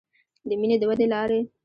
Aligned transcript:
د 0.47 0.49
مینې 0.59 0.77
د 0.79 0.83
ودې 0.89 1.07
لارې 1.13 1.39